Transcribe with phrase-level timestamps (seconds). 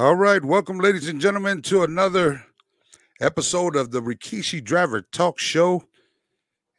[0.00, 2.42] All right, welcome, ladies and gentlemen, to another
[3.20, 5.84] episode of the Rikishi Driver Talk Show.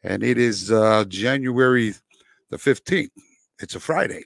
[0.02, 1.94] And it is uh, January
[2.50, 3.12] the 15th.
[3.60, 4.24] It's a Friday,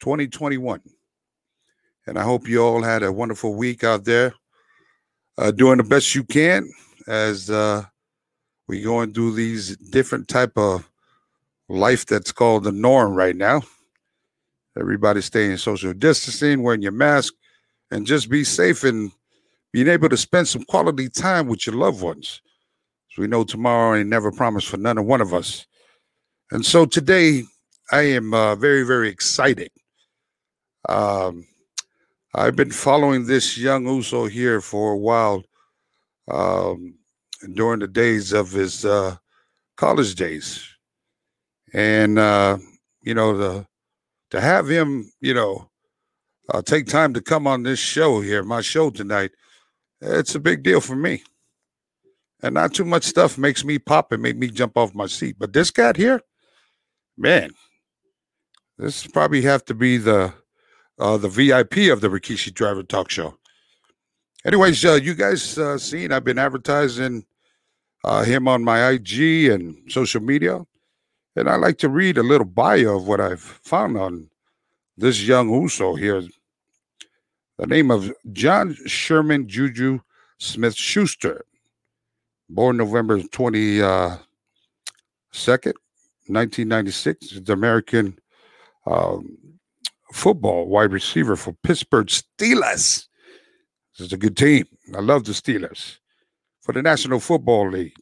[0.00, 0.80] 2021.
[2.06, 4.32] And I hope you all had a wonderful week out there,
[5.36, 6.70] uh, doing the best you can
[7.06, 7.84] as uh,
[8.66, 10.88] we going through these different type of
[11.68, 13.60] life that's called the norm right now.
[14.74, 17.34] Everybody staying social distancing, wearing your mask,
[17.90, 19.12] and just be safe and
[19.72, 22.40] being able to spend some quality time with your loved ones.
[23.10, 25.66] So we know tomorrow ain't never promised for none of one of us.
[26.50, 27.44] And so today
[27.90, 29.70] I am uh, very, very excited.
[30.88, 31.46] Um,
[32.34, 35.44] I've been following this young Uso here for a while
[36.28, 36.98] um,
[37.54, 39.16] during the days of his uh,
[39.76, 40.66] college days.
[41.72, 42.58] And, uh,
[43.02, 43.66] you know, the
[44.30, 45.70] to have him, you know,
[46.52, 49.32] uh, take time to come on this show here, my show tonight,
[50.00, 51.22] it's a big deal for me.
[52.42, 55.36] And not too much stuff makes me pop and make me jump off my seat.
[55.38, 56.20] But this cat here,
[57.16, 57.50] man,
[58.78, 60.34] this probably have to be the
[60.98, 63.36] uh, the VIP of the Rikishi Driver Talk Show.
[64.44, 67.26] Anyways, uh, you guys uh, seen I've been advertising
[68.04, 70.64] uh, him on my IG and social media.
[71.34, 74.30] And I like to read a little bio of what I've found on
[74.96, 76.22] this young Uso here.
[77.58, 80.00] The name of John Sherman Juju
[80.38, 81.46] Smith Schuster,
[82.50, 84.18] born November 22nd, uh,
[86.28, 88.18] 1996, the American
[88.84, 89.38] um,
[90.12, 93.06] football wide receiver for Pittsburgh Steelers.
[93.96, 94.66] This is a good team.
[94.94, 95.96] I love the Steelers
[96.60, 97.96] for the National Football League.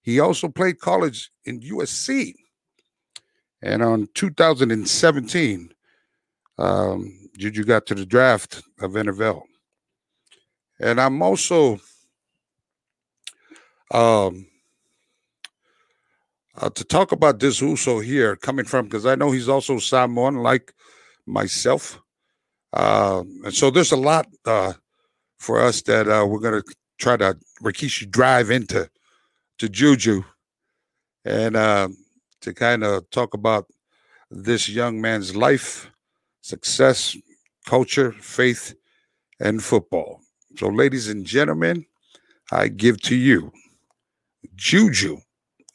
[0.00, 2.32] He also played college in USC
[3.60, 5.74] and on 2017,
[6.56, 9.42] um, Juju got to the draft of NFL.
[10.78, 11.80] And I'm also
[13.90, 14.46] um,
[16.56, 20.36] uh, to talk about this Uso here coming from, because I know he's also Samoan
[20.36, 20.72] like
[21.26, 22.00] myself.
[22.72, 24.72] Uh, and so there's a lot uh,
[25.38, 28.88] for us that uh, we're going to try to Rikishi drive into
[29.58, 30.22] to Juju.
[31.24, 31.96] And um,
[32.40, 33.66] to kind of talk about
[34.30, 35.90] this young man's life,
[36.40, 37.16] success,
[37.66, 38.74] culture, faith,
[39.38, 40.20] and football.
[40.56, 41.86] So, ladies and gentlemen,
[42.50, 43.52] I give to you
[44.56, 45.18] Juju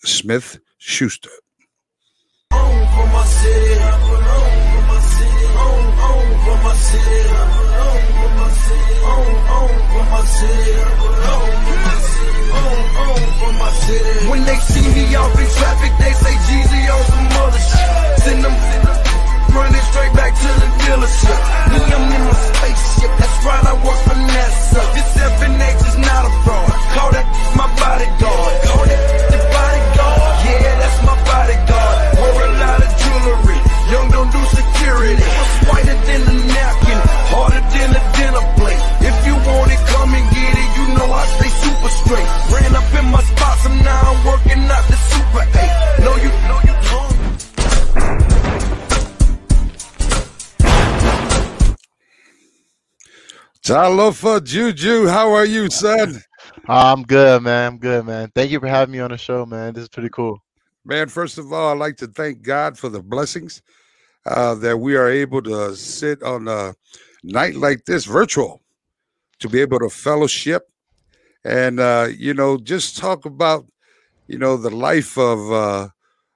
[0.04, 1.30] Smith Schuster.
[14.30, 15.95] When they see me off in traffic,
[53.76, 56.22] Talofa Juju, how are you, son?
[56.70, 57.74] I'm good, man.
[57.74, 58.32] I'm good, man.
[58.34, 59.74] Thank you for having me on the show, man.
[59.74, 60.42] This is pretty cool.
[60.86, 63.62] Man, first of all, I'd like to thank God for the blessings
[64.26, 66.74] uh, that we are able to sit on a
[67.22, 68.62] night like this, virtual,
[69.40, 70.70] to be able to fellowship
[71.44, 73.66] and, uh, you know, just talk about,
[74.28, 75.90] you know, the life of uh,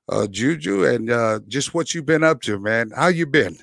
[0.10, 2.92] uh, Juju and uh, just what you've been up to, man.
[2.94, 3.56] How you been?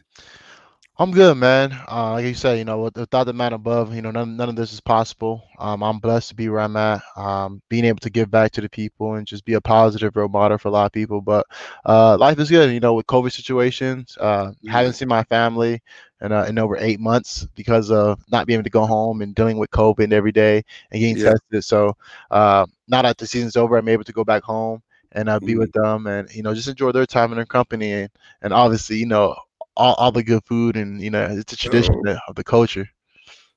[0.99, 1.73] I'm good, man.
[1.91, 4.49] Uh, like you said, you know, with- without the man above, you know, none, none
[4.49, 5.43] of this is possible.
[5.59, 8.61] Um, I'm blessed to be where I'm at, um, being able to give back to
[8.61, 11.21] the people and just be a positive role model for a lot of people.
[11.21, 11.47] But
[11.85, 14.17] uh, life is good, you know, with COVID situations.
[14.21, 15.83] Uh, haven't seen my family
[16.21, 19.35] in, uh, in over eight months because of not being able to go home and
[19.35, 21.33] dealing with COVID every day and getting Yeah.
[21.33, 21.65] tested.
[21.65, 21.95] So
[22.31, 24.83] uh, now that the season's over, I'm able to go back home
[25.13, 27.93] and uh, be with them and you know just enjoy their time in their company
[27.93, 28.11] and
[28.43, 29.35] and obviously you know
[29.77, 32.17] all, all the good food and you know it's a tradition Oh.
[32.29, 32.89] of the culture.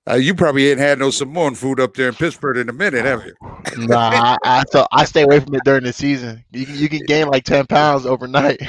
[0.09, 3.05] Uh, you probably ain't had no Samoan food up there in Pittsburgh in a minute,
[3.05, 3.33] have you?
[3.77, 6.43] Nah, I, I so I stay away from it during the season.
[6.51, 8.59] You can you can gain like ten pounds overnight.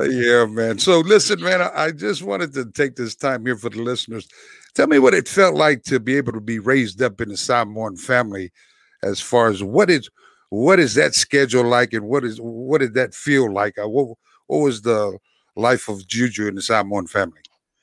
[0.00, 0.78] Uh, yeah, man.
[0.78, 4.26] So listen, man, I, I just wanted to take this time here for the listeners.
[4.74, 7.36] Tell me what it felt like to be able to be raised up in the
[7.36, 8.50] Samoan family,
[9.02, 10.08] as far as what is
[10.50, 13.78] what is that schedule like, and what is what did that feel like?
[13.78, 14.16] Uh, what
[14.48, 15.16] what was the
[15.58, 17.40] life of Juju in the Samoan family?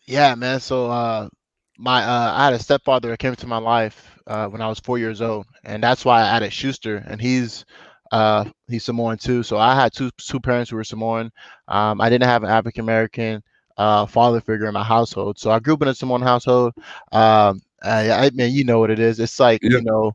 [0.07, 0.59] Yeah, man.
[0.59, 1.29] So uh
[1.77, 4.79] my uh, I had a stepfather that came into my life uh, when I was
[4.79, 7.65] four years old, and that's why I added Schuster, and he's
[8.11, 9.43] uh, he's Samoan too.
[9.43, 11.31] So I had two two parents who were Samoan.
[11.67, 13.43] Um, I didn't have an African American
[13.77, 16.73] uh, father figure in my household, so I grew up in a Samoan household.
[17.11, 19.19] Um, I, I mean, you know what it is.
[19.19, 19.79] It's like Yeah.
[19.79, 20.13] you know,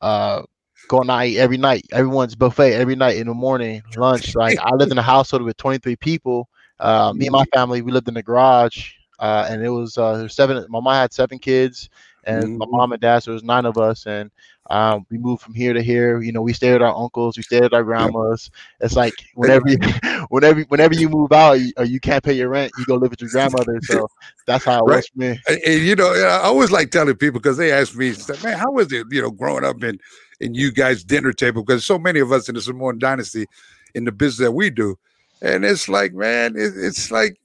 [0.00, 0.42] uh,
[0.88, 1.86] going out every night.
[1.92, 4.34] Everyone's buffet every night in the morning, lunch.
[4.34, 6.48] Like I lived in a household with 23 people.
[6.80, 10.28] Uh, me and my family, we lived in the garage, uh, and it was uh,
[10.28, 10.64] seven.
[10.68, 11.90] My mom had seven kids,
[12.24, 12.70] and my Mhm.
[12.70, 14.30] mom and dad, so it was nine of us, and
[14.70, 16.20] um, we moved from here to here.
[16.22, 18.50] You know, we stayed at our uncles, we stayed at our grandmas.
[18.80, 19.78] It's like whenever, you,
[20.30, 23.10] whenever, whenever you move out, you, or you can't pay your rent, you go live
[23.10, 23.80] with your grandmother.
[23.82, 24.08] So
[24.46, 25.04] that's how it Right.
[25.04, 25.38] was for me.
[25.48, 28.70] And, and, you know, I always like telling people because they ask me, man, how
[28.72, 29.98] was it, you know, growing up in
[30.40, 31.62] in you guys' dinner table?
[31.64, 33.46] Because so many of us in the Samoan dynasty
[33.94, 34.96] in the business that we do.
[35.42, 37.38] And it's like, man, it, it's like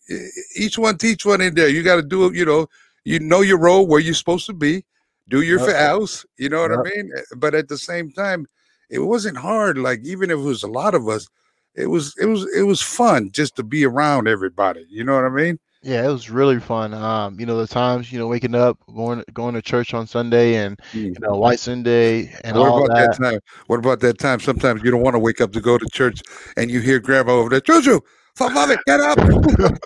[0.55, 1.69] each one teach one in there.
[1.69, 2.67] You got to do it, you know,
[3.05, 4.83] you know your role where you're supposed to be,
[5.29, 5.59] do your Yep.
[5.59, 7.11] fouls, you know what I mean?
[7.15, 8.47] Eh, but at the same time,
[8.89, 9.77] it wasn't hard.
[9.77, 11.27] Like even if it was a lot of us,
[11.75, 14.85] it was it was it was fun just to be around everybody.
[14.89, 15.59] You know what I mean?
[15.85, 16.95] Yeah, it was really fun.
[16.95, 20.55] Um, you know, the times, you know, waking up, going going to church on Sunday,
[20.55, 23.17] and you know, White Sunday, and what all about that.
[23.19, 23.23] that.
[23.23, 23.39] time?
[23.67, 24.39] What about that time?
[24.39, 26.23] Sometimes you don't want to wake up to go to church,
[26.57, 27.99] and you hear grandma over there, Juju,
[28.33, 29.19] for mommy, get up.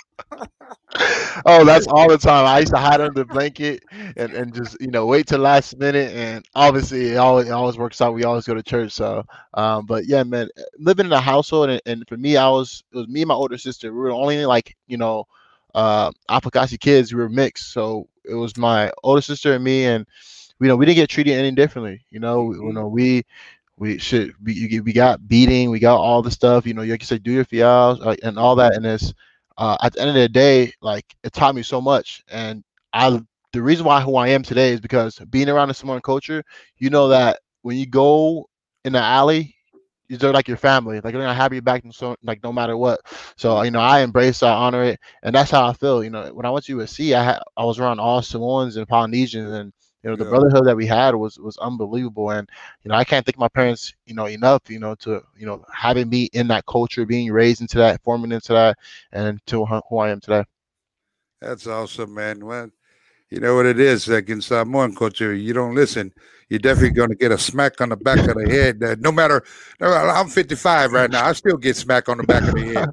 [1.46, 2.46] oh, that's all the time.
[2.46, 5.78] I used to hide under the blanket and, and just you know wait till last
[5.78, 6.14] minute.
[6.14, 8.14] And obviously, it always it always works out.
[8.14, 8.94] We always go to church.
[8.94, 10.48] So, um, but yeah, man,
[10.78, 13.36] living in a household and, and for me, I was it was me and my
[13.36, 13.92] older sister.
[13.92, 15.26] We were only like you know,
[15.76, 17.14] uh, Apakasi kids.
[17.14, 17.72] We were mixed.
[17.74, 20.06] So it was my older sister and me, and
[20.60, 22.06] you know we didn't get treated any differently.
[22.10, 23.24] You know, we- you know we.
[23.78, 27.06] We should we, we got beating, we got all the stuff, you know, like you
[27.08, 28.76] said, do your feaus like, and all that.
[28.76, 29.14] And it's
[29.58, 32.22] uh, at the end of the day, like it taught me so much.
[32.30, 32.64] And
[32.94, 33.22] I,
[33.54, 36.44] the reason why who I am today is because being around the Samoan culture,
[36.78, 38.50] you know that when you go
[38.84, 39.56] in the alley,
[40.18, 40.96] they're like your family.
[40.96, 43.00] Like they're gonna have you back, and so like no matter what.
[43.38, 46.04] So uh, you know, I embrace, I honor it, and that's how I feel.
[46.04, 48.88] You know, when I went to USC, I had I was around all Samoans and
[48.88, 49.72] Polynesians, and
[50.04, 50.26] you know, the Yeah.
[50.26, 52.30] brotherhood that we had was was unbelievable.
[52.32, 52.48] And
[52.84, 55.64] you know, I can't thank my parents, you know, enough, you know, to you know
[55.74, 58.78] having me in that culture, being raised into that, forming into that,
[59.12, 60.44] and to who who I am today.
[61.42, 62.46] That's awesome, man.
[62.46, 62.72] Well,
[63.30, 66.14] you know what it is, like in Samoan culture, you don't listen,
[66.50, 68.80] you're definitely going to get a smack on the back of the head.
[68.80, 69.44] That no matter,
[69.82, 72.90] I'm 55 right now, I still get smack on the back of the head.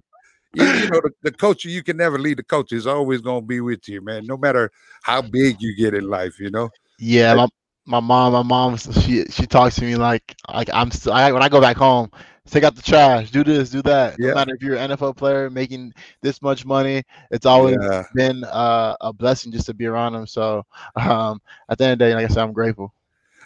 [0.53, 3.43] You, you know, the, the culture, you can never leave the coach is always going
[3.43, 4.71] to be with you, man, no matter
[5.03, 6.71] how big you get in life, you know?
[6.99, 7.49] Yeah, my
[7.87, 11.43] my mom, my mom, she she talks to me like like I'm still I, when
[11.43, 12.11] I go back home,
[12.47, 14.19] take out the trash, do this, do that.
[14.19, 14.29] Yeah.
[14.29, 18.03] No matter if you're an NFL player making this much money, it's always Yeah.
[18.15, 20.27] been uh, a blessing just to be around them.
[20.27, 20.65] So
[20.97, 22.93] um, at the end of the day, like I said, I'm grateful.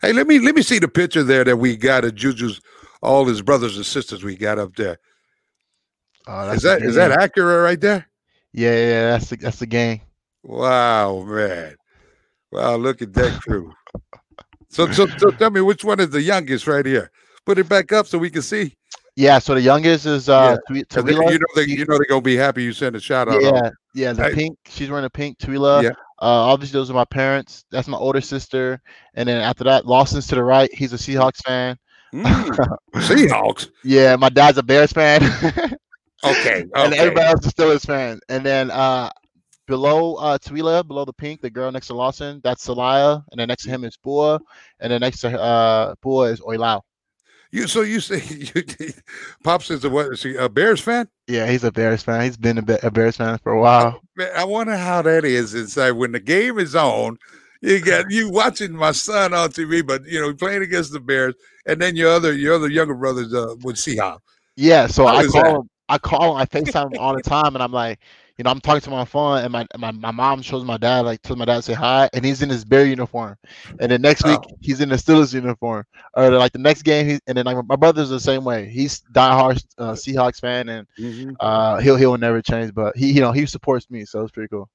[0.02, 2.60] Hey, let me let me see the picture there that we got of Juju's,
[3.02, 4.98] all his brothers and sisters we got up there.
[6.26, 8.06] Uh, Is that is that accurate right there?
[8.52, 10.00] Yeah, yeah, yeah, that's the that's the gang.
[10.42, 11.76] Wow, man.
[12.52, 13.72] Wow, look at that crew.
[14.68, 17.10] So, so, so tell me which one is the youngest right here?
[17.44, 18.76] Put it back up so we can see.
[19.16, 21.32] Yeah, so the youngest is uh, Tui- 'Cause they- Tuila.
[21.32, 23.42] you know they you know they're gonna be happy you sent a shout out.
[23.42, 24.56] Yeah, yeah, the pink.
[24.68, 25.82] She's wearing a pink Twila.
[25.82, 25.90] Yeah.
[26.20, 27.64] Uh, obviously, those are my parents.
[27.70, 28.80] That's my older sister.
[29.14, 30.72] And then after that, Lawson's to the right.
[30.74, 31.78] He's a Seahawks fan.
[32.14, 33.68] Mm, Seahawks.
[33.84, 35.22] Yeah, my dad's a Bears fan.
[36.22, 36.66] Okay.
[36.74, 38.20] and everybody else is Steelers fan.
[38.28, 39.10] And then uh,
[39.66, 43.24] below uh, Twila, below the pink, the girl next to Lawson, that's Salaya.
[43.30, 44.38] And then next to him is Bua.
[44.80, 46.82] And then next to uh, Bua is Oilau.
[47.52, 48.22] You so you say
[48.54, 48.62] you,
[49.42, 50.06] Pops is a what?
[50.12, 51.08] Is he a Bears fan?
[51.26, 52.22] Yeah, he's a Bears fan.
[52.22, 54.00] He's been a, a Bears fan for a while.
[54.16, 57.18] Man, I wonder how that is inside when the game is on.
[57.60, 61.34] You got you watching my son on TV, but you know playing against the Bears,
[61.66, 64.20] and then your other your other younger brothers uh, see Seahawks.
[64.56, 65.56] Yeah, so How I call that?
[65.56, 65.70] him.
[65.88, 66.36] I call him.
[66.36, 67.98] I Facetime him all the time, and I'm like,
[68.40, 70.78] you know, I'm talking to my on phone, and my my, my mom shows my
[70.78, 73.36] dad, like, tells my dad to say hi, and he's in his Bear uniform,
[73.78, 74.56] and then next week Oh.
[74.60, 77.76] he's in the Steelers uniform, or like the next game, he, and then like my
[77.76, 78.66] brother's the same way.
[78.66, 80.88] He's diehard uh, Seahawks fan, and
[81.38, 84.48] uh, he'll he'll never change, but he you know he supports me, so it's pretty
[84.48, 84.70] cool.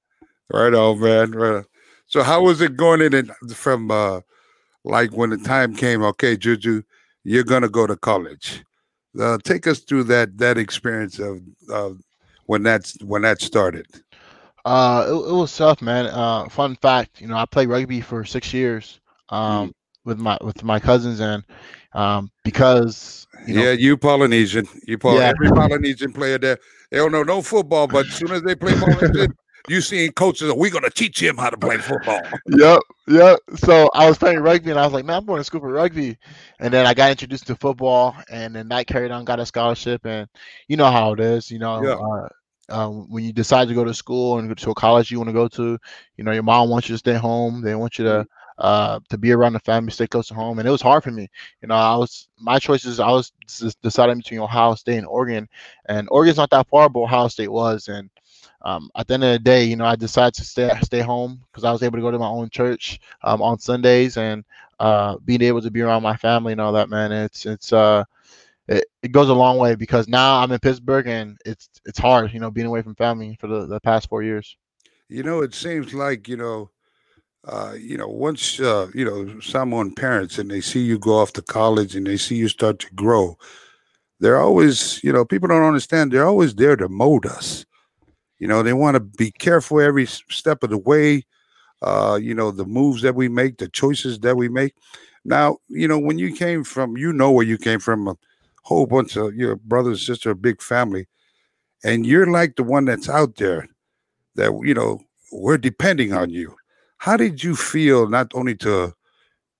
[0.52, 1.32] Right on, man.
[1.32, 1.66] Right on.
[2.08, 4.22] So how was it going in it from uh
[4.84, 6.84] like when the time came, okay, Juju,
[7.24, 8.64] you're gonna go to college.
[9.20, 11.42] Uh, take us through that that experience of
[11.72, 11.92] uh,
[12.46, 13.86] when that's when that started.
[14.66, 16.08] Uh, it, it was tough, man.
[16.08, 19.00] Uh, fun fact, you know, I played rugby for six years,
[19.30, 19.74] um,
[20.06, 21.44] with my with my cousins, and
[21.94, 24.68] um, because you know, yeah, you Polynesian.
[24.88, 25.30] You Poly- Yeah.
[25.30, 26.58] every Polynesian player there,
[26.90, 29.36] they don't know no football, but as soon as they play Polynesian,
[29.68, 32.22] you seeing coaches, we're gonna teach him how to play football.
[32.48, 33.40] yep, yep.
[33.56, 35.72] So I was playing rugby, and I was like, man, I'm going to school for
[35.72, 36.18] rugby.
[36.60, 40.06] And then I got introduced to football, and then that carried on, got a scholarship,
[40.06, 40.28] and
[40.68, 41.84] you know how it is, you know.
[41.84, 41.96] Yeah.
[41.96, 42.30] Uh,
[42.68, 45.30] um, when you decide to go to school and go to a college you want
[45.30, 45.78] to go to,
[46.18, 47.62] you know, your mom wants you to stay home.
[47.62, 48.26] They want you to
[48.58, 50.60] uh, to be around the family, stay close to home.
[50.60, 51.28] And it was hard for me.
[51.62, 53.00] You know, I was my choices.
[53.00, 53.32] I was
[53.84, 55.48] deciding between Ohio State and Oregon,
[55.88, 57.88] and Oregon's not that far, but Ohio State was.
[57.88, 58.10] And
[58.62, 61.42] um, at the end of the day, you know, I decided to stay stay home
[61.52, 64.44] because I was able to go to my own church um, on Sundays and
[64.80, 66.90] uh, being able to be around my family and all that.
[66.90, 68.04] Man, it's it's uh,
[68.68, 72.34] it, it goes a long way because now I'm in Pittsburgh and it's it's hard,
[72.34, 74.56] you know, being away from family for the, the past four years.
[75.08, 76.72] You know, it seems like you know,
[77.48, 81.34] uh, you know, once uh, you know someone parents and they see you go off
[81.34, 83.38] to college and they see you start to grow,
[84.20, 86.12] they're always, you know, people don't understand.
[86.12, 87.66] They're always there to mold us.
[88.40, 91.24] You know, they want to be careful every step of the way.
[91.82, 94.74] Uh, you know, the moves that we make, the choices that we make.
[95.24, 98.16] Now, you know, when you came from, you know where you came from, a
[98.64, 101.08] whole bunch of your brother and sister, a big family,
[101.84, 103.68] and you're like the one that's out there
[104.36, 105.00] that you know
[105.32, 106.56] we're depending on you.
[106.98, 108.94] How did you feel not only to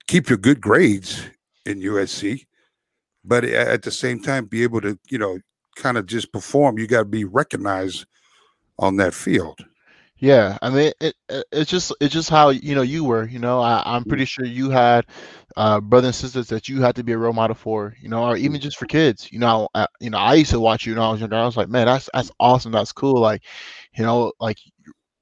[0.08, 1.22] keep your good grades
[1.66, 2.46] in USC,
[3.24, 5.40] but at the same time be able to, you know,
[5.76, 6.80] kind of just perform?
[6.80, 8.06] You got to be recognized
[8.80, 9.60] on that field.
[10.18, 13.28] Yeah, I mean, it, it it's just it's just how you know you were.
[13.28, 15.06] You know, I, I'm pretty sure you had
[15.58, 17.96] uh, brothers and sisters that you had to be a role model for.
[18.02, 19.30] You know, or even just for kids.
[19.32, 21.36] You know, I, you know, I used to watch you when I was younger.
[21.36, 22.72] I was like, man, that's that's awesome.
[22.72, 23.20] That's cool.
[23.20, 23.44] Like,
[23.98, 24.58] you know, like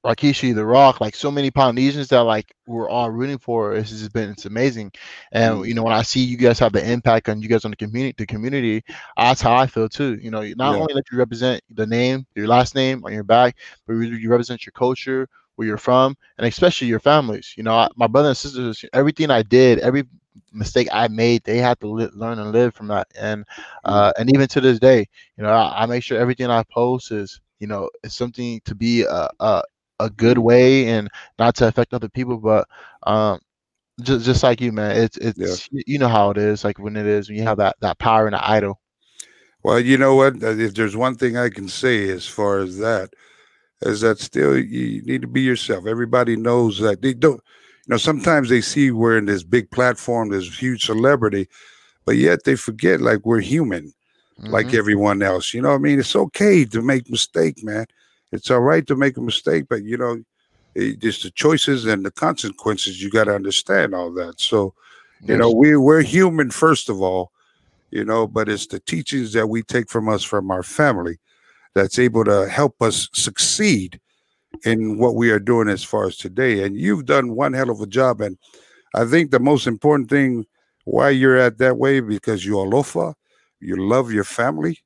[0.03, 3.74] Rikishi, The Rock, like so many Polynesians that like we're all rooting for.
[3.74, 4.91] It's just been it's amazing,
[5.31, 5.65] and mm-hmm.
[5.65, 7.77] you know when I see you guys have the impact on you guys on the
[7.77, 8.83] community, the community,
[9.17, 10.15] that's how I feel too.
[10.22, 10.81] You know, not Yeah.
[10.81, 13.57] only that you represent the name, your last name on your back,
[13.88, 17.53] but you represent your culture, where you're from, and especially your families.
[17.55, 20.03] You know, I, my brother and sisters, everything I did, every
[20.51, 23.62] mistake I made, they had to li- learn and live from that, and mm-hmm.
[23.86, 25.07] uh, and even to this day,
[25.38, 28.75] you know, I, I make sure everything I post is you know it's something to
[28.75, 29.63] be a, a
[30.03, 32.67] a good way and not to affect other people but
[33.07, 33.39] um
[34.01, 36.95] just just like you man it's it's y- you know how it is like when
[36.98, 38.79] it is when you have that that power and an idol
[39.63, 40.41] Well, you know what?
[40.43, 43.13] Uh, If there's one thing I can say as far as that,
[43.81, 45.86] is that still you need to be yourself.
[45.88, 47.41] Everybody knows that they don't.
[47.88, 51.48] You know, sometimes they see we're in this big platform, this huge celebrity,
[52.05, 53.93] but yet they forget like we're human,
[54.50, 54.74] like Mhm.
[54.74, 55.53] everyone else.
[55.53, 56.00] You know what I mean?
[56.00, 57.86] It's okay to make mistake, man.
[58.34, 60.22] It's all right to make a mistake, but you know,
[60.75, 63.02] it, just the choices and the consequences.
[63.02, 64.42] You got to understand all that.
[64.42, 64.74] So,
[65.22, 67.32] you know, we we're human first of all
[67.94, 71.20] you know, but it's the teachings that we take from us from our family
[71.75, 74.00] that's able to help us succeed
[74.66, 76.63] in what we are doing as far as today.
[76.63, 78.20] And you've done one hell of a job.
[78.20, 78.36] And
[78.96, 80.48] I think the most important thing
[80.86, 83.13] why you're at that way because you're alofa,
[83.60, 84.80] you love your family,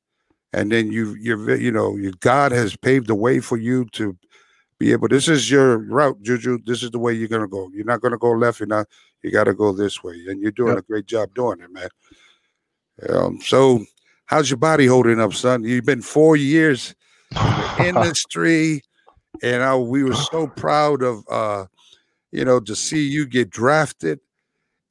[0.54, 4.18] and then you you're you know you, God has paved the way for you to
[4.80, 5.08] be able.
[5.08, 6.60] This is your route, Juju.
[6.66, 7.70] This is the way you're gonna go.
[7.74, 8.60] You're not gonna go left.
[8.60, 8.88] You're not.
[9.24, 10.77] You got to go this way, and you're doing Yep.
[10.77, 11.89] a great job doing it, man.
[13.10, 13.84] Um, so,
[14.25, 15.63] how's your body holding up, son?
[15.63, 16.96] You've been four years
[17.32, 18.84] in the industry,
[19.42, 21.66] and I, we were so proud of, uh,
[22.32, 24.20] you know, to see you get drafted.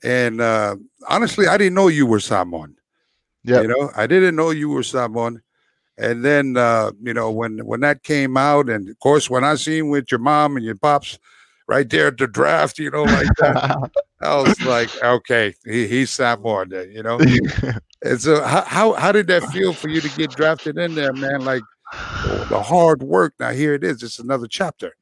[0.03, 0.77] And uh,
[1.09, 2.77] honestly, I didn't know you were someone.
[3.45, 5.43] Yeah, You know, I didn't know you were someone.
[5.99, 9.55] And then, uh, you know, when when that came out, and of course, when I
[9.55, 11.19] seen with your mom and your pops
[11.69, 16.11] right there at the draft, you know, like that, I was like, okay, he, he's
[16.11, 17.19] Samoan, you know.
[18.05, 21.13] And so, how, how how did that feel for you to get drafted in there,
[21.15, 21.41] man?
[21.45, 21.63] Like
[22.51, 23.35] the hard work.
[23.41, 24.03] Now here it is.
[24.03, 24.93] It's another chapter.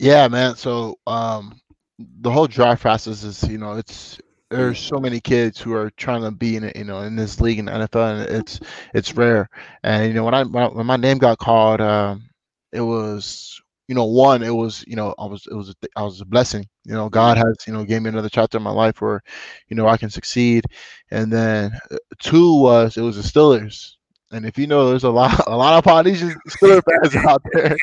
[0.00, 1.58] yeah man so um
[1.98, 4.18] the whole draft process is you know it's
[4.50, 7.40] there's so many kids who are trying to be in it, you know in this
[7.40, 8.60] league in the NFL and it's
[8.94, 9.48] it's rare.
[9.82, 12.28] And you know when I when, my name got called um
[12.72, 16.02] it was you know one it was you know I was it was a, I
[16.02, 16.66] was a blessing.
[16.84, 19.20] You know God has you know gave me another chapter in my life where
[19.68, 20.64] you know I can succeed.
[21.10, 23.92] And then uh, two was it was the Steelers.
[24.32, 27.76] And if you know there's a lot a lot of Polynesian Steelers fans out there.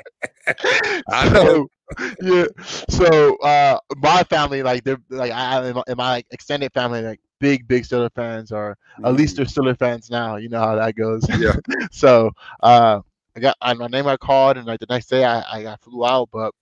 [1.12, 1.68] I know.
[2.22, 2.46] yeah.
[2.90, 7.20] So uh my family, like they're like I in my, in my extended family, like
[7.40, 10.38] big, big Steelers fans or at least they're Steelers fans now.
[10.38, 11.26] You know how that goes.
[11.38, 11.56] Yeah.
[11.92, 13.02] so uh
[13.36, 15.76] I got I, my name I called and like the next day I, I, I
[15.78, 16.54] flew out, but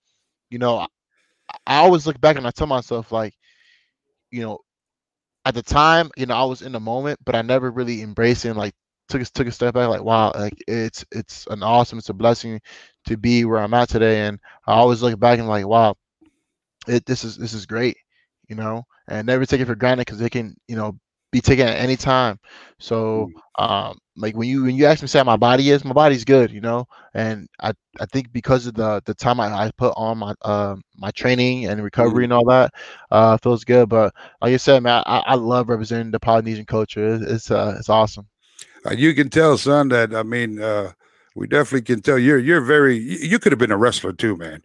[0.50, 0.86] you know, I,
[1.66, 3.34] I always look back and I tell myself like,
[4.30, 4.58] you know,
[5.44, 8.44] at the time, you know, I was in the moment, but I never really embraced
[8.44, 8.74] it like
[9.12, 12.14] took a, took a step back, like wow, like it's it's an awesome, it's a
[12.14, 12.60] blessing
[13.06, 15.96] to be where I'm at today, and I always look back and like wow,
[16.88, 17.96] it this is this is great,
[18.48, 20.98] you know, and never take it for granted because it can you know
[21.32, 22.38] be taken at any time.
[22.78, 25.92] So um like when you when you ask me say how my body is, my
[25.92, 29.70] body's good, you know, and I I think because of the the time I, I
[29.76, 32.72] put on my uh my training and recovery and all that,
[33.10, 33.88] uh feels good.
[33.88, 37.14] But like I said, man, I, I love representing the Polynesian culture.
[37.14, 38.26] It's it's, uh, it's awesome.
[38.86, 40.92] Uh, you can tell, son, that I mean, uh,
[41.34, 42.96] we definitely can tell you're you're very.
[42.96, 44.62] You, could have been a wrestler too, man.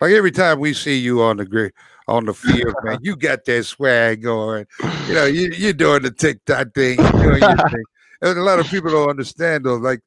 [0.00, 1.72] Like every time we see you on the grid
[2.08, 4.66] on the field, man, you got that swag going.
[5.08, 6.98] You know, you you're doing the TikTok thing.
[6.98, 7.84] You're doing your thing.
[8.22, 9.76] And a lot of people don't understand though.
[9.76, 10.00] Like,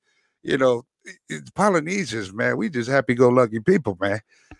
[0.43, 0.83] you know,
[1.29, 2.57] it's Polynesians, man.
[2.57, 4.19] We just happy-go-lucky people, man.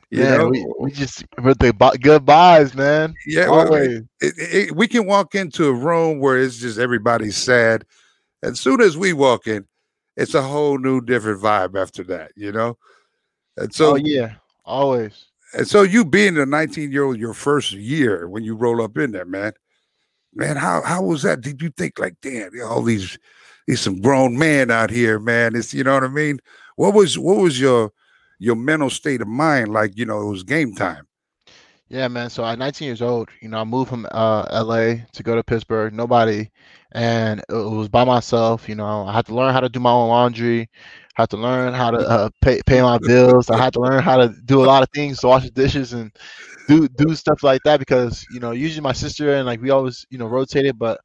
[0.09, 3.15] You yeah, know, we, we just with the good vibes, man.
[3.25, 4.01] yeah, well, Always.
[4.21, 7.85] it, it, we can walk into a room where it's just everybody's sad.
[8.43, 9.65] As soon as we walk in,
[10.15, 12.77] it's a whole new different vibe after that, you know?
[13.57, 15.25] And so oh yeah, always.
[15.53, 18.97] and so you being a 19 year old your first year when you roll up
[18.97, 19.53] in there, man.
[20.35, 21.41] Man, how how was that?
[21.41, 23.17] Did you think like, damn, all these
[23.67, 25.55] these some grown men out here, man?
[25.55, 26.39] It's you know what I mean?
[26.75, 27.91] What was what was your
[28.39, 31.07] your mental state of mind like, you know, it was game time?
[31.89, 32.29] Yeah, man.
[32.31, 35.43] So at 19 years old, you know, I moved from uh, LA to go to
[35.43, 35.93] Pittsburgh.
[35.93, 36.49] Nobody,
[36.93, 38.69] and it was by myself.
[38.69, 40.69] You know, I had to learn how to do my own laundry.
[41.15, 43.49] Had to learn how to uh, pay pay my bills.
[43.49, 45.93] I had to learn how to do a lot of things, to wash the dishes
[45.93, 46.11] and
[46.67, 50.05] do do stuff like that because you know usually my sister and like we always
[50.09, 50.99] you know rotated, but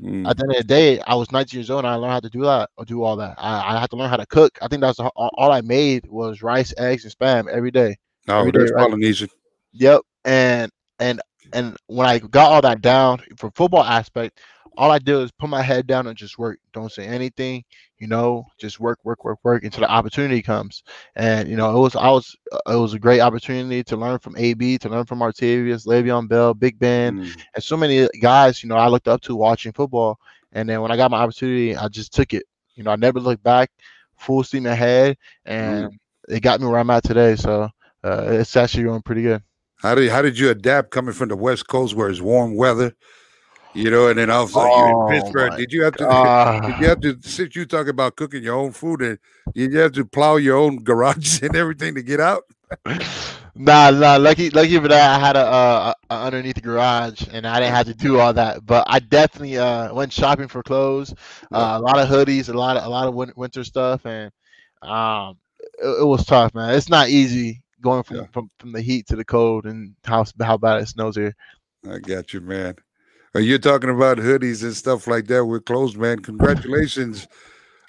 [0.00, 0.28] Mm.
[0.28, 2.20] at the end of the day, I was 19 years old and I learned how
[2.20, 3.34] to do that or do all that.
[3.38, 4.58] I, I had to learn how to cook.
[4.62, 7.96] I think that's all, all I made was rice, eggs, and spam every day.
[8.26, 8.88] No, every day, that's right?
[8.88, 9.28] Polynesian.
[9.72, 10.02] Yep.
[10.24, 11.20] And and
[11.52, 14.40] and when I got all that down for football aspect,
[14.76, 16.58] all I did was put my head down and just work.
[16.72, 17.64] Don't say anything,
[17.98, 20.82] you know, just work, work, work, work until the opportunity comes.
[21.16, 24.18] And you know, it was I was uh, it was a great opportunity to learn
[24.18, 27.34] from AB, to learn from Martavis, Le'Veon Bell, Big Ben, Mm.
[27.54, 30.18] and so many guys, you know, I looked up to watching football.
[30.52, 32.44] And then when I got my opportunity, I just took it.
[32.74, 33.70] You know, I never looked back,
[34.16, 35.90] full steam ahead, and
[36.28, 37.36] it got me where I'm at today.
[37.36, 37.68] So
[38.04, 39.42] uh, it's actually going pretty good.
[39.76, 42.94] How did how did you adapt coming from the West Coast where it's warm weather?
[43.74, 45.54] You know, and then all of a sudden you're Oh, in Pittsburgh.
[45.56, 46.68] Did you have to did Ah.
[46.78, 49.18] you have to since you talk about cooking your own food and
[49.54, 52.44] did you have to plow your own garage and everything to get out?
[53.56, 54.16] Nah, nah.
[54.16, 57.86] Lucky, lucky for that, I had a, uh, a underneath garage, and I didn't have
[57.86, 58.66] to do all that.
[58.66, 61.14] But I definitely uh, went shopping for clothes,
[61.52, 64.32] uh, a lot of hoodies, a lot of a lot of winter stuff, and
[64.82, 65.36] um,
[65.80, 66.74] it, it was tough, man.
[66.74, 68.26] It's not easy going from, Yeah.
[68.32, 71.34] from from the heat to the cold and how how bad it snows here.
[71.88, 72.74] I got you, man.
[73.34, 76.20] Are you talking about hoodies and stuff like that with clothes, man?
[76.20, 77.26] Congratulations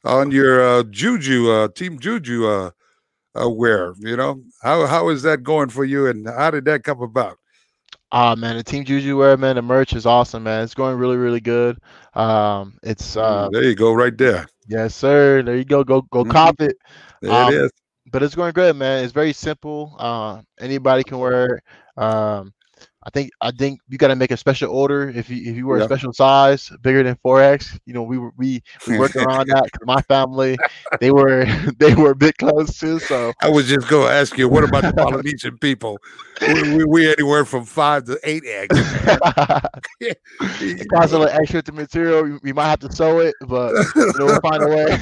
[0.03, 2.71] on your uh, Juju uh, team Juju uh,
[3.39, 3.93] uh, wear.
[3.99, 7.37] You know how how is that going for you, and how did that come about?
[8.11, 10.63] Ah, man, the Team Juju wear, man, the merch is awesome, man.
[10.63, 11.77] It's going really, really good.
[12.13, 14.47] Um, it's uh, Mm, there you go, right there.
[14.67, 15.41] yes, sir.
[15.43, 15.83] There you go.
[15.83, 16.25] Go, go, Mhm.
[16.25, 16.77] cop it.
[17.21, 17.71] There Um, it is.
[18.11, 19.03] but it's going good, man.
[19.03, 19.95] It's very simple.
[19.99, 21.63] Uh, anybody can wear it.
[22.01, 22.53] Um,
[23.07, 25.67] I think I think you got to make a special order if you if you
[25.67, 25.83] wear Yeah.
[25.83, 27.77] a special size bigger than four X.
[27.85, 29.69] You know, we were we we worked around that.
[29.83, 30.57] My family,
[30.99, 31.45] they were
[31.77, 32.97] they were a bit close too.
[32.99, 35.99] So I was just going to ask you, what about the Polynesian people?
[36.41, 38.75] We, we, we anywhere from five to eight eggs.
[40.01, 42.23] it costs a little extra to material.
[42.23, 44.97] We, we might have to sew it, but you know, we'll find a way.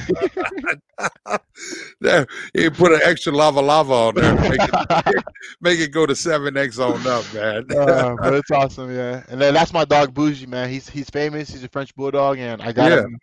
[2.00, 5.24] There, you put an extra lava lava on there, make it,
[5.60, 7.66] make it go to seven X on up, man.
[7.76, 9.22] Uh, but it's awesome, yeah.
[9.28, 10.68] And then that's my dog Boujee, man.
[10.70, 11.50] He's he's famous.
[11.50, 13.04] He's a French bulldog, and I got Yeah.
[13.04, 13.18] him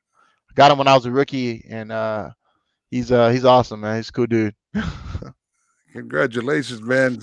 [0.55, 2.31] got him when I was a rookie, and uh,
[2.89, 3.97] he's uh he's awesome, man.
[3.97, 4.55] He's a cool dude.
[5.93, 7.19] Congratulations, man.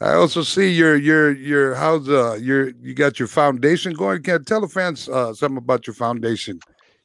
[0.00, 4.22] I also see your your your how's uh your you got your foundation going.
[4.22, 6.60] Can you tell the fans uh, something about your foundation?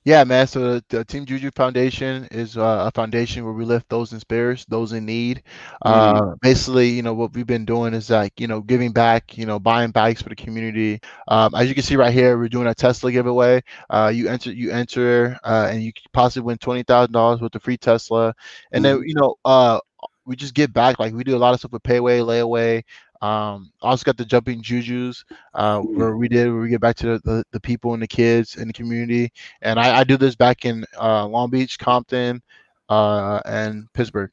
[0.09, 0.47] Yeah, man.
[0.47, 4.19] So the, the Team Juju Foundation is uh, a foundation where we lift those in
[4.19, 5.43] spirits, those in need.
[5.83, 9.45] Uh, basically, you know, what we've been doing is like, you know, giving back, you
[9.45, 10.99] know, buying bikes for the community.
[11.27, 13.61] Um, as you can see right here, we're doing a Tesla giveaway.
[13.89, 17.59] Uh, you enter, you enter, uh, and you possibly win twenty thousand dollars with the
[17.59, 18.33] free Tesla.
[18.71, 19.79] And then, you know, uh,
[20.25, 20.99] we just give back.
[20.99, 22.83] Like we do a lot of stuff with Payway, Layaway.
[23.21, 27.07] Um, also got the jumping jujus, uh, where we did where we get back to
[27.07, 29.29] the, the, the people and the kids in the community
[29.61, 32.41] and I, I do this back in uh, Long Beach, Compton,
[32.89, 34.31] uh, and Pittsburgh.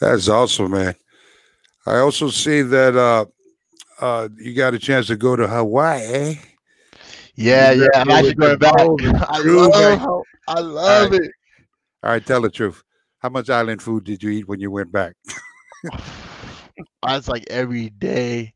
[0.00, 0.94] That's awesome, man.
[1.86, 3.24] I also see that uh
[4.00, 6.38] uh you got a chance to go to Hawaii.
[7.34, 7.88] Yeah, yeah.
[7.94, 8.74] I'm actually going back.
[8.78, 10.22] I love, man.
[10.48, 11.20] I love right.
[11.20, 11.32] it.
[12.02, 12.82] All right, tell the truth.
[13.20, 15.14] How much island food did you eat when you went back?
[17.06, 18.54] It's like every day,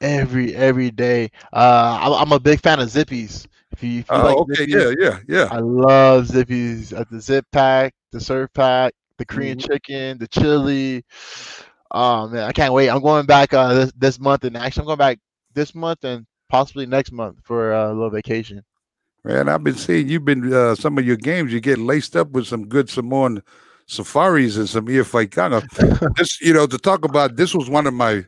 [0.00, 1.30] every every day.
[1.52, 3.46] Uh, I'm, I'm a big fan of Zippy's.
[3.72, 5.50] If you, if you Oh, like okay, Zippy's, yeah, yeah, yeah.
[5.50, 6.92] I love Zippy's.
[6.92, 9.58] at the Zip Pack, the Surf Pack, the Korean Mhm.
[9.58, 11.04] chicken, the chili.
[11.90, 12.88] Oh man, I can't wait.
[12.90, 15.18] I'm going back uh, this this month, and actually I'm going back
[15.54, 18.62] this month and possibly next month for uh, a little vacation.
[19.24, 21.52] Man, I've been seeing you've been uh, some of your games.
[21.52, 23.42] You get laced up with some good Samoan
[23.90, 26.14] safaris and some Iafaikana.
[26.16, 28.24] this, you know, to talk about this was one of my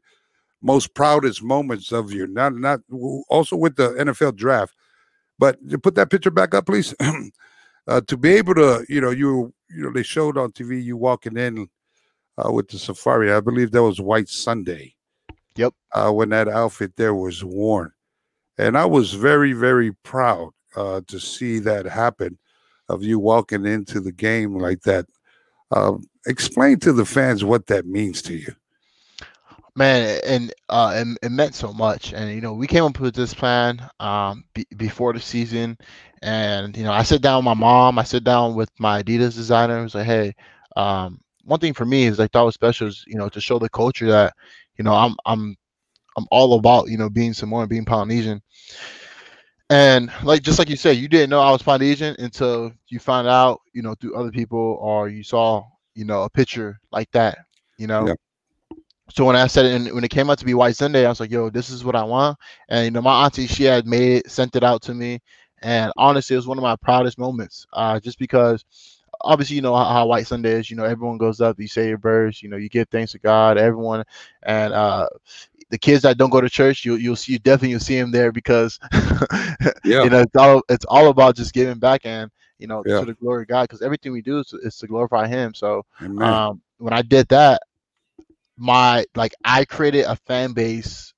[0.61, 2.27] most proudest moments of you.
[2.27, 2.81] not not
[3.29, 4.75] also with the NFL draft.
[5.39, 6.95] But you put that picture back up, please.
[7.89, 10.97] uh, to be able to, you know, you you know they showed on TV you
[10.97, 11.69] walking in
[12.39, 13.33] uh, with the safari.
[13.33, 14.95] I believe that was White Sunday.
[15.57, 15.75] Yep.
[15.93, 17.93] Uh, when that outfit there was worn,
[18.59, 22.39] and I was very very proud uh, to see that happen
[22.89, 25.07] of you walking into the game like that.
[25.73, 25.95] Uh,
[26.27, 28.55] explain to the fans what that means to you.
[29.77, 32.13] man and uh it, it meant so much.
[32.13, 35.79] And you know we came up with this plan um be, before the season.
[36.23, 39.35] And you know i sit down with my mom i sit down with my adidas
[39.35, 40.35] designer and was like hey
[40.77, 43.59] um one thing for me is i thought was special is you know to show
[43.59, 44.33] the culture that
[44.79, 45.57] you know i'm i'm
[46.17, 48.41] i'm all about you know being samoan being polynesian
[49.73, 53.29] and like just like you said you didn't know i was polynesian until you found
[53.29, 57.39] out you know through other people or you saw you know a picture like that
[57.79, 58.33] you know Yeah.
[59.11, 61.09] so when I said it, and when it came out to be White Sunday, I
[61.11, 63.87] was like, "Yo, this is what I want." And you know, my auntie, she had
[63.87, 65.21] made it, sent it out to me,
[65.63, 67.67] and honestly, it was one of my proudest moments.
[67.73, 68.65] Uh, just because,
[69.23, 70.71] obviously, you know how, how White Sunday is.
[70.71, 73.19] You know, everyone goes up, you say your verse, you know, you give thanks to
[73.19, 74.05] God, everyone,
[74.43, 75.09] and uh,
[75.73, 78.13] the kids that don't go to church, you you'll see, you definitely you'll see them
[78.13, 78.79] there because,
[79.85, 80.05] Yeah.
[80.05, 83.01] you know, it's all it's all about just giving back and you know Yeah.
[83.01, 85.55] to the glory of God because everything we do is, is to glorify Him.
[85.55, 85.85] So
[86.19, 87.63] um, when I did that,
[88.57, 91.12] my like I created a fan base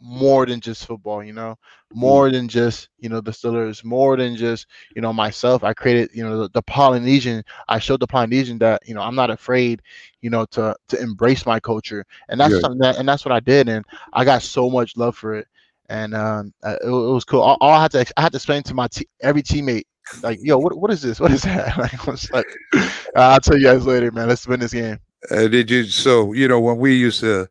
[0.00, 1.56] more than just football, you know,
[1.92, 5.62] more than just you know the Steelers, more than just you know myself.
[5.64, 7.42] I created you know the, the Polynesian.
[7.68, 9.82] I showed the Polynesian that you know I'm not afraid,
[10.20, 12.60] you know, to to embrace my culture, and that's Good.
[12.60, 15.46] something that and that's what I did, and I got so much love for it,
[15.88, 17.40] and um, uh, it, it was cool.
[17.42, 19.84] All, all I had to I had to explain to my te- every teammate.
[20.22, 21.20] Like yo, what what is this?
[21.20, 21.76] What is that?
[21.78, 22.46] Like, I was like,
[23.16, 24.28] I'll tell you guys later, man.
[24.28, 24.98] Let's win this game.
[25.30, 25.84] Uh, did you?
[25.84, 27.48] So you know when we used to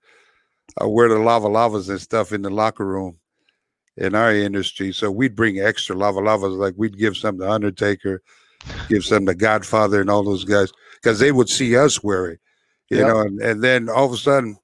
[0.81, 3.17] uh, wear the lava lavas and stuff in the locker room
[3.97, 6.53] in our industry, so we'd bring extra lava lavas.
[6.53, 8.21] Like we'd give some to Undertaker,
[8.89, 12.39] give some to Godfather, and all those guys because they would see us wear it,
[12.89, 13.05] you Yep.
[13.05, 13.19] know.
[13.21, 14.57] And, and then all of a sudden,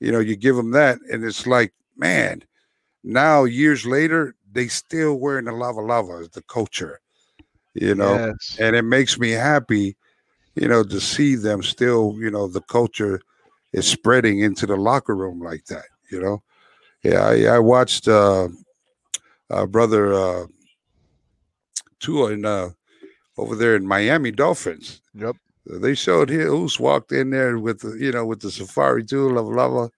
[0.00, 2.42] you know, you give them that, and it's like, man,
[3.04, 7.00] now years later, they still wearing the lava lava as the culture,
[7.74, 8.56] you know Yes.
[8.58, 9.96] and it makes me happy,
[10.54, 13.20] you know, to see them still, you know, the culture
[13.72, 16.42] is spreading into the locker room like that, you know.
[17.02, 18.48] Yeah, I, I watched uh,
[19.50, 20.46] uh brother uh
[22.00, 22.70] Tua in uh
[23.36, 25.00] over there in Miami Dolphins.
[25.14, 25.36] Yep.
[25.66, 29.30] They showed here who's walked in there with the, you know, with the safari too,
[29.30, 29.90] lava lava.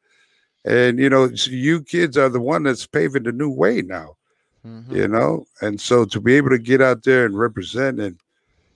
[0.65, 4.17] And you know, you kids are the one that's paving the new way now
[4.65, 4.95] Mhm.
[4.95, 8.17] you know and so to be able to get out there and represent and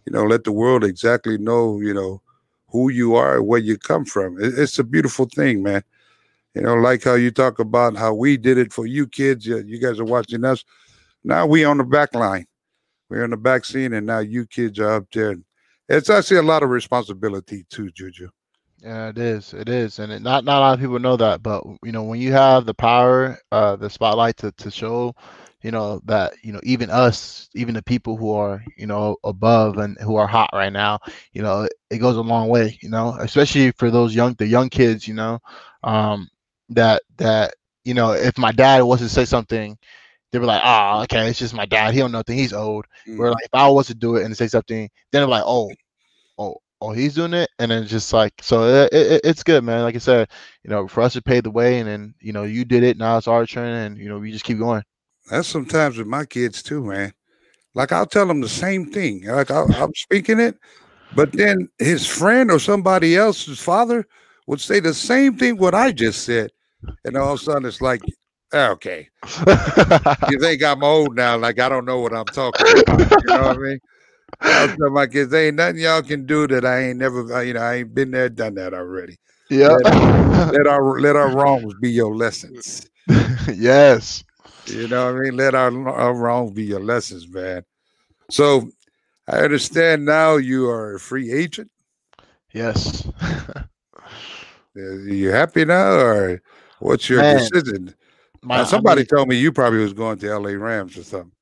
[0.04, 2.20] you know let the world exactly know you know
[2.76, 4.36] who you are and where you come from.
[4.40, 5.82] It's a beautiful thing man
[6.56, 9.78] you know like how you talk about how we did it for you kids you,
[9.78, 10.64] guys are watching us
[11.22, 12.46] now we on the back line
[13.10, 15.36] we're on the back scene and now you kids are up there
[15.88, 18.28] it's actually a lot of responsibility too juju
[18.82, 19.52] Yeah, it is.
[19.54, 21.42] It is, and it, not not a lot of people know that.
[21.42, 25.14] But you know, when you have the power, uh, the spotlight to to show,
[25.66, 29.78] you know that you know even us, even the people who are you know above
[29.78, 31.00] and who are hot right now,
[31.32, 32.78] you know, it, goes a long way.
[32.82, 35.08] You know, especially for those young the young kids.
[35.08, 35.40] You know,
[35.82, 36.28] um,
[36.68, 39.76] that that you know if my dad was to say something.
[40.32, 41.94] They were like, "Oh, okay, it's just my dad.
[41.94, 42.38] He don't know nothing.
[42.38, 42.84] He's old."
[43.16, 45.72] Where like if I was to do it and say something, then I'm like, oh,
[46.38, 49.64] oh, oh, he's doing it, and then it's just like so it, it, it's good,
[49.64, 49.82] man.
[49.82, 50.28] Like I said,
[50.64, 52.98] you know, for us to pay the way, and then you know you did it.
[52.98, 54.82] Now it's our turn, and you know we just keep going.
[55.28, 57.12] That's sometimes with my kids too, man.
[57.74, 59.24] Like I'll tell them the same thing.
[59.26, 60.56] Like I'll, I'm speaking it,
[61.14, 64.06] but then his friend or somebody else's father
[64.46, 66.52] would say the same thing what I just said,
[67.04, 68.02] and all of a sudden it's like,
[68.54, 69.08] "Ah, okay,
[70.30, 71.36] you think I'm old now?
[71.36, 73.00] Like I don't know what I'm talking about.
[73.24, 73.80] You know what I mean?
[74.40, 77.54] I'll tell my kids, there ain't nothing y'all can do that I ain't never, you
[77.54, 79.18] know, I ain't been there, done that already.
[79.50, 79.76] yeah.
[80.52, 82.88] Let our let our wrongs be your lessons.
[83.54, 84.22] yes.
[84.68, 85.36] You know what I mean?
[85.36, 87.62] Let our, our wrongs be your lessons, man.
[88.30, 88.68] So
[89.28, 91.70] I understand now you are a free agent.
[92.52, 93.06] Yes.
[94.76, 96.42] Are you happy now, or
[96.80, 97.94] what's your Man, decision?
[98.42, 101.02] My, Now, I somebody mean, told me you probably was going to LA Rams or
[101.02, 101.32] something.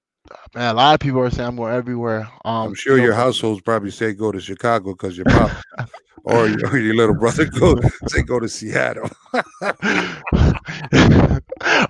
[0.55, 2.29] man, a lot of people are saying I'm going everywhere.
[2.45, 5.51] Um, I'm sure you your know, households probably say go to Chicago because your pop
[6.25, 9.11] or your, your little brother go say go to Seattle.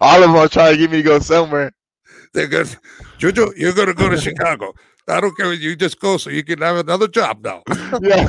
[0.01, 1.73] all of them are trying to get me to go somewhere.
[2.33, 2.66] They're good.
[3.18, 4.75] Jojo, you're going to go to Chicago.
[5.09, 5.53] I don't care.
[5.53, 7.62] You just go so you can have another job now.
[8.03, 8.29] Yeah.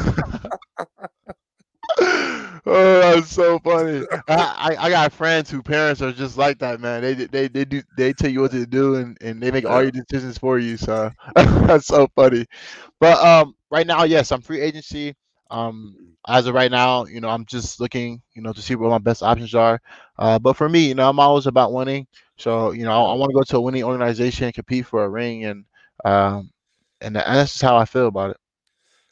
[2.68, 4.06] oh, that's so funny.
[4.28, 7.02] I, I I got friends who parents are just like that, man.
[7.02, 9.82] They they they do they tell you what to do and, and they make all
[9.82, 10.78] your decisions for you.
[10.78, 12.46] So that's so funny.
[13.00, 15.16] But um, right now, yes, I'm free agency.
[15.52, 15.96] Um,
[16.28, 18.98] as of right now, you know, I'm just looking, you know, to see what my
[18.98, 19.80] best options are.
[20.18, 22.08] Uh, but for me, you know, I'm always about winning.
[22.38, 25.04] So you know, I, I want to go to a winning organization, and compete for
[25.04, 25.66] a ring, and
[26.04, 26.52] um,
[27.02, 28.38] and, and that's just how I feel about it.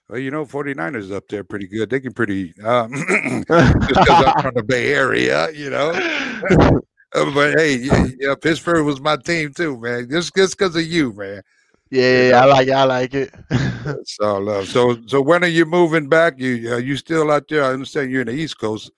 [0.10, 1.89] Well, you know, 49ers up there pretty good.
[1.89, 2.91] They can pretty um,
[3.48, 6.80] just because I'm from the Bay Area, you know.
[7.15, 10.10] Uh, but hey, yeah, yeah, Pittsburgh was my team too, man.
[10.10, 11.43] Just just because of you, man.
[11.94, 12.74] Yeah, yeah, yeah, I like it.
[12.74, 13.34] I like it.
[13.50, 14.68] That's all love.
[14.68, 16.40] So, so when are you moving back?
[16.40, 17.64] You are you still out there?
[17.64, 18.90] I understand you're in the East Coast.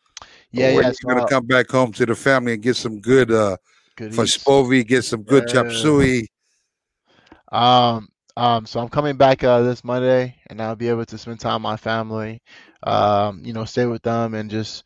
[0.53, 0.77] yeah, yeah.
[0.77, 3.57] are you gonna so, come back home to the family and get some good uh
[3.97, 4.37] good for eats.
[4.37, 6.29] Spovey, get some good chop suey.
[7.51, 11.41] Um, um, so I'm coming back uh this Monday, and I'll be able to spend
[11.41, 12.41] time with my family.
[12.83, 14.85] Um, you know, stay with them, and just,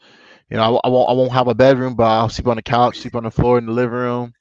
[0.49, 2.63] you know, I, I won't I won't have a bedroom, but I'll sleep on the
[2.63, 4.33] couch, sleep on the floor in the living room,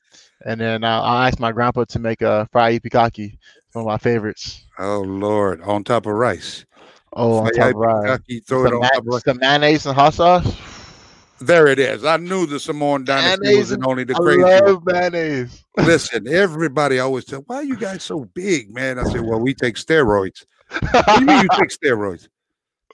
[0.46, 3.36] and then I'll, I'll ask my grandpa to make a fried ipikaki,
[3.72, 4.64] one of my favorites.
[4.78, 6.64] Oh Lord, on top of rice.
[7.12, 8.18] Oh, on top of rice.
[8.46, 9.24] Throw it on ma- top of rice.
[9.24, 10.56] some mayonnaise and hot sauce.
[11.40, 12.04] There it is.
[12.04, 14.64] I knew the Samoan dynasty Mayonnaise wasn't only the I crazy one.
[14.64, 15.64] love mayonnaise.
[15.76, 18.98] Listen, everybody always tell, why are you guys so big, man?
[18.98, 20.44] I said, well, we take steroids.
[20.90, 22.26] What you mean you take steroids?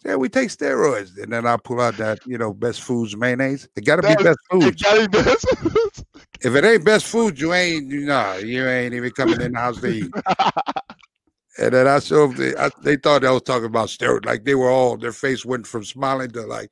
[0.04, 1.16] Yeah, we take steroids.
[1.22, 3.66] And then I pull out that, you know, best foods mayonnaise.
[3.76, 4.82] It gotta be That's- best It foods.
[4.82, 6.04] gotta be best.
[6.40, 9.58] If it ain't best food, you ain't, you know, you ain't even coming in the
[9.58, 10.10] house to eat.
[11.56, 14.26] And then I showed them, I, they thought I was talking about steroids.
[14.26, 16.70] Like they were all, their face went from smiling to like,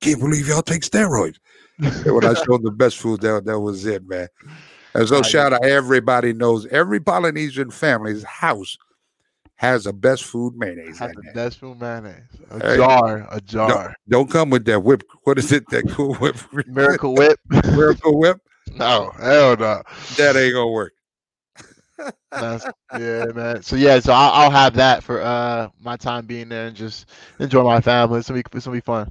[0.00, 1.36] can't believe y'all take steroids.
[1.78, 4.26] And when I showed the best food, that, that was it, man.
[4.94, 5.30] And so Nice.
[5.30, 8.76] shout out, everybody knows every Polynesian family's house
[9.56, 11.00] has a best food mayonnaise.
[11.00, 12.22] In the best food mayonnaise.
[12.50, 12.76] A Hey.
[12.76, 13.94] jar, a jar.
[14.08, 15.04] Don't come with that whip.
[15.22, 15.68] What is it?
[15.70, 16.36] That cool whip?
[16.66, 17.38] Miracle Whip.
[17.72, 18.40] Miracle whip?
[18.74, 19.82] no, hell no.
[20.16, 20.92] That ain't gonna work.
[22.30, 22.66] That's,
[22.98, 23.62] yeah, man.
[23.62, 27.08] So yeah, so I'll, I'll have that for uh my time being there and just
[27.38, 28.18] enjoy my family.
[28.18, 29.08] It's gonna be it's gonna be fun.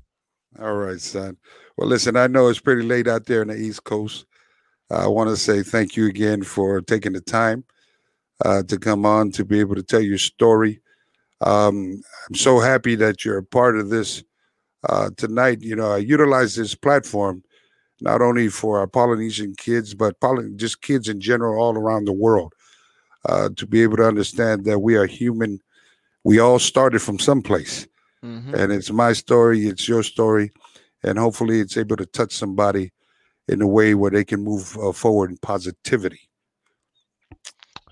[0.60, 1.38] All right, son.
[1.78, 4.26] Well, listen, I know it's pretty late out there in the East Coast.
[4.92, 7.64] I want to say thank you again for taking the time
[8.46, 10.82] uh, to come on to be able to tell your story.
[11.42, 14.24] Um, I'm so happy that you're a part of this
[14.88, 15.62] uh, tonight.
[15.62, 17.44] You know, I utilize this platform
[18.04, 22.14] not only for our Polynesian kids, but poly- just kids in general all around the
[22.14, 22.54] world
[23.26, 25.60] uh, to be able to understand that we are human.
[26.24, 27.88] We all started from someplace
[28.24, 28.54] Mhm.
[28.54, 30.52] and it's my story it's your story
[31.04, 32.92] and hopefully it's able to touch somebody
[33.50, 36.30] in a way where they can move uh, forward in positivity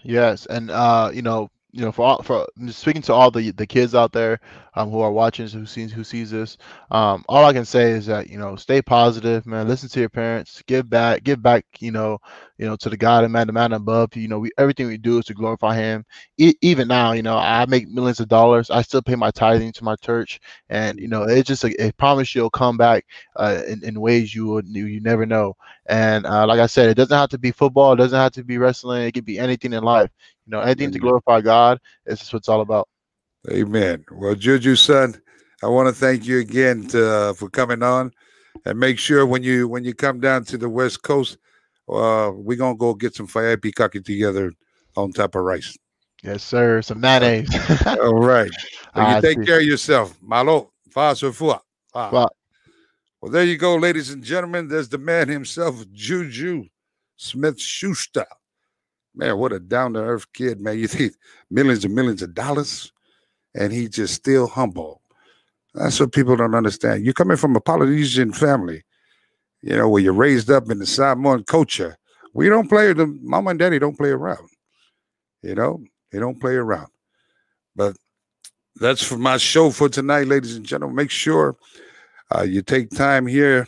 [0.04, 3.68] Yes, and uh, you know, you know, for all, for speaking to all the the
[3.68, 4.40] kids out there
[4.76, 6.58] um, who are watching, who sees who sees this,
[6.92, 9.68] um, all I can say is that you know, stay positive, man.
[9.68, 10.62] Listen to your parents.
[10.68, 11.66] Give back, give back.
[11.80, 12.20] You know,
[12.58, 14.16] you know, to the God and man, the man above.
[14.16, 16.06] You know, we everything we do is to glorify Him.
[16.38, 18.70] E- even now, you know, I make millions of dollars.
[18.70, 22.34] I still pay my tithing to my church, and you know, it's just a, promise
[22.36, 23.06] you'll come back
[23.36, 25.56] uh, in, in ways you would you, you never know.
[25.88, 27.94] And uh, like I said, it doesn't have to be football.
[27.94, 29.04] It doesn't have to be wrestling.
[29.04, 30.10] It could be anything in life.
[30.52, 31.80] You know, anything to glorify God.
[32.06, 32.90] It's just what it's all about.
[33.50, 35.20] amen well juju son
[35.64, 38.12] i want to thank you again to, uh, for coming on
[38.66, 41.38] and make sure when you when you come down to the west coast
[41.90, 44.52] uh we're gonna go get some fire pikaki together
[44.96, 45.76] on top of rice
[46.22, 46.84] Yes, sir.
[46.84, 47.50] Some mayonnaise.
[47.88, 48.52] all right
[48.96, 49.46] well, you take see.
[49.46, 51.60] care of yourself malo fa so fua.
[51.96, 52.30] Well,
[53.22, 54.68] Well, there you go, ladies and gentlemen.
[54.68, 56.66] There's the man himself, Juju
[57.18, 58.26] Smith Schuster.
[59.16, 60.80] Man, what a down to earth kid, man.
[60.80, 61.14] You think
[61.50, 62.92] millions and millions of dollars,
[63.56, 65.02] and he just still humble.
[65.74, 67.06] That's what people don't understand.
[67.06, 68.84] You're coming from a Polynesian family,
[69.62, 71.98] you know, where you're raised up in the Samoan culture.
[72.34, 74.48] We don't play, the mama and daddy don't play around.
[75.42, 76.88] You know, they don't play around.
[77.76, 77.96] But
[78.76, 80.96] that's for my show for tonight, ladies and gentlemen.
[80.96, 81.56] Make sure
[82.36, 83.68] uh, you take time here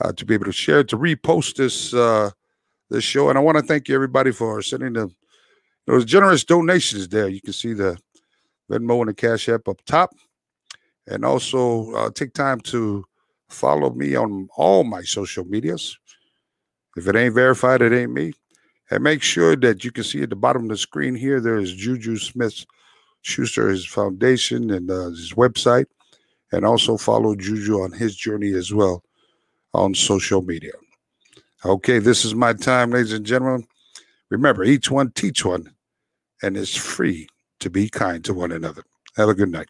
[0.00, 2.30] uh, to be able to share, to repost this uh,
[2.90, 3.28] this show.
[3.28, 5.10] And I want to thank you, everybody, for sending the
[5.86, 7.28] those generous donations there.
[7.28, 7.96] You can see the
[8.70, 10.14] Venmo and the Cash App up top.
[11.06, 13.04] And also uh, take time to
[13.48, 15.98] follow me on all my social medias.
[16.96, 18.32] If it ain't verified, it ain't me.
[18.90, 21.58] And make sure that you can see at the bottom of the screen here, there
[21.58, 22.64] is Juju Smith
[23.22, 25.86] Schuster, his foundation and uh, his website.
[26.52, 29.02] And also follow Juju on his journey as well
[29.72, 30.72] on social media.
[31.62, 33.66] Okay, this is my time, ladies and gentlemen.
[34.30, 35.74] Remember, each one teach one,
[36.42, 38.82] and it's free to be kind to one another.
[39.16, 39.68] Have a good night.